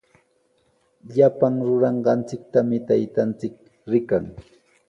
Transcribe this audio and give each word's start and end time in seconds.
Llapan 1.17 1.55
ruranqanchiktami 1.67 2.77
taytanchik 2.87 3.55
rikan. 3.93 4.25